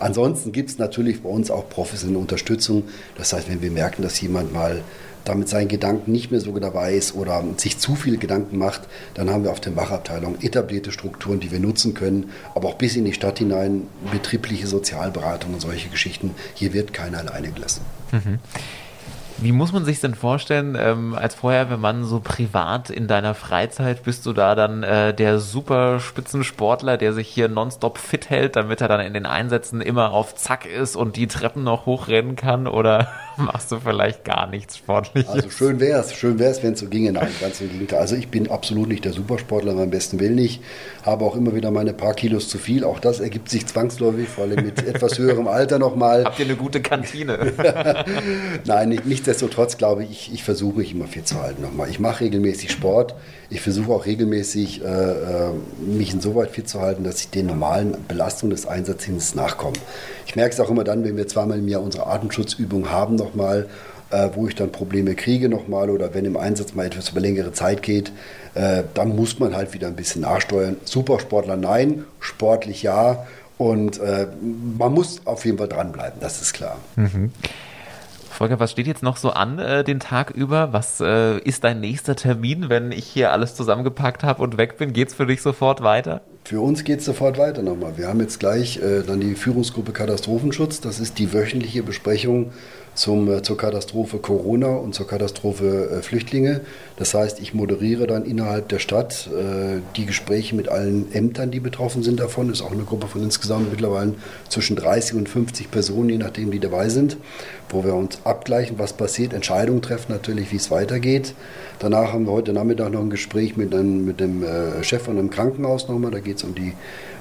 [0.01, 2.85] Ansonsten gibt es natürlich bei uns auch professionelle Unterstützung.
[3.17, 4.83] Das heißt, wenn wir merken, dass jemand mal
[5.25, 8.83] damit seinen Gedanken nicht mehr so dabei ist oder sich zu viele Gedanken macht,
[9.15, 12.97] dann haben wir auf der Wachabteilung etablierte Strukturen, die wir nutzen können, aber auch bis
[12.97, 16.35] in die Stadt hinein, betriebliche Sozialberatung und solche Geschichten.
[16.55, 17.83] Hier wird keiner alleine gelassen.
[18.13, 18.39] Mhm.
[19.43, 24.27] Wie muss man sich denn vorstellen, ähm, als Feuerwehrmann so privat in deiner Freizeit, bist
[24.27, 28.89] du da dann äh, der super Spitzensportler, der sich hier nonstop fit hält, damit er
[28.89, 32.67] dann in den Einsätzen immer auf Zack ist und die Treppen noch hochrennen kann?
[32.67, 35.31] Oder machst du vielleicht gar nichts Sportliches?
[35.31, 37.13] Also schön wäre es, schön wäre es, wenn es so ginge.
[37.13, 38.01] Nein, ganz im Gegenteil.
[38.01, 40.63] Also ich bin absolut nicht der Supersportler, meinem besten Will nicht.
[41.03, 42.85] Habe auch immer wieder meine paar Kilos zu viel.
[42.85, 46.25] Auch das ergibt sich zwangsläufig, vor allem mit etwas höherem Alter nochmal.
[46.27, 47.53] Habt ihr eine gute Kantine?
[48.67, 51.89] Nein, nicht, nichtsdestotrotz glaube ich, ich versuche mich immer fit zu halten nochmal.
[51.89, 53.15] Ich mache regelmäßig Sport.
[53.49, 55.51] Ich versuche auch regelmäßig, äh, äh,
[55.87, 59.77] mich insoweit fit zu halten, dass ich den normalen Belastungen des Einsatzdienstes nachkomme.
[60.27, 63.69] Ich merke es auch immer dann, wenn wir zweimal im Jahr unsere Atemschutzübung haben nochmal,
[64.11, 67.53] äh, wo ich dann Probleme kriege nochmal oder wenn im Einsatz mal etwas über längere
[67.53, 68.11] Zeit geht,
[68.55, 70.77] äh, dann muss man halt wieder ein bisschen nachsteuern.
[70.85, 73.27] Supersportler nein, sportlich ja.
[73.59, 74.27] Und äh,
[74.77, 76.79] man muss auf jeden Fall dranbleiben, das ist klar.
[76.97, 77.31] Mhm.
[78.41, 80.73] Volker, was steht jetzt noch so an äh, den Tag über?
[80.73, 84.95] Was äh, ist dein nächster Termin, wenn ich hier alles zusammengepackt habe und weg bin?
[84.95, 86.23] Geht es für dich sofort weiter?
[86.45, 87.99] Für uns geht es sofort weiter nochmal.
[87.99, 90.81] Wir haben jetzt gleich äh, dann die Führungsgruppe Katastrophenschutz.
[90.81, 92.53] Das ist die wöchentliche Besprechung
[92.95, 96.63] zum, äh, zur Katastrophe Corona und zur Katastrophe äh, Flüchtlinge.
[96.97, 101.61] Das heißt, ich moderiere dann innerhalb der Stadt äh, die Gespräche mit allen Ämtern, die
[101.61, 102.51] betroffen sind davon.
[102.51, 104.15] Ist auch eine Gruppe von insgesamt mittlerweile
[104.49, 107.17] zwischen 30 und 50 Personen, je nachdem, die dabei sind,
[107.71, 111.35] wo wir uns abgleichen, was passiert, Entscheidungen treffen natürlich, wie es weitergeht.
[111.79, 115.19] Danach haben wir heute Nachmittag noch ein Gespräch mit, einem, mit dem äh, Chef von
[115.19, 116.11] einem Krankenhaus nochmal.
[116.11, 116.75] Da geht es um die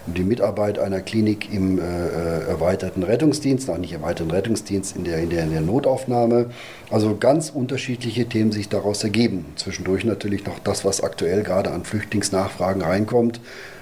[0.09, 5.03] um die Mitarbeit einer Klinik im äh, äh, erweiterten Rettungsdienst, noch nicht erweiterten Rettungsdienst, in
[5.03, 6.47] der, in, der, in der Notaufnahme.
[6.89, 9.45] Also ganz unterschiedliche Themen sich daraus ergeben.
[9.55, 13.39] Zwischendurch natürlich noch das, was aktuell gerade an Flüchtlingsnachfragen reinkommt,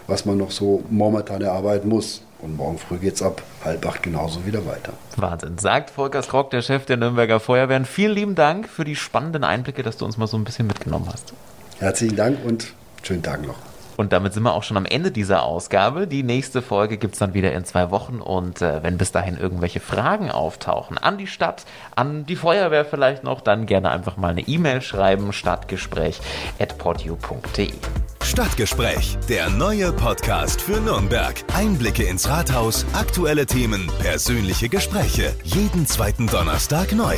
[0.08, 2.24] was man noch so momentan erarbeiten muss.
[2.40, 4.94] Und morgen früh geht es ab halb acht genauso wieder weiter.
[5.16, 5.58] Wahnsinn.
[5.58, 7.86] Sagt Volker Skrock, der Chef der Nürnberger Feuerwehren.
[7.86, 11.10] Vielen lieben Dank für die spannenden Einblicke, dass du uns mal so ein bisschen mitgenommen
[11.12, 11.34] hast.
[11.80, 12.74] Herzlichen Dank und
[13.04, 13.56] schönen Tag noch.
[13.98, 16.08] Und damit sind wir auch schon am Ende dieser Ausgabe.
[16.08, 18.22] Die nächste Folge gibt es dann wieder in zwei Wochen.
[18.22, 23.24] Und äh, wenn bis dahin irgendwelche Fragen auftauchen an die Stadt, an die Feuerwehr vielleicht
[23.24, 27.74] noch, dann gerne einfach mal eine E-Mail schreiben, stadtgespräch.podu.de.
[28.22, 31.44] Stadtgespräch, der neue Podcast für Nürnberg.
[31.56, 35.34] Einblicke ins Rathaus, aktuelle Themen, persönliche Gespräche.
[35.44, 37.16] Jeden zweiten Donnerstag neu.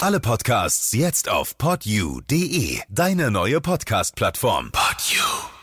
[0.00, 4.70] Alle Podcasts jetzt auf podyou.de, deine neue Podcast-Plattform.
[4.70, 5.53] Podyou.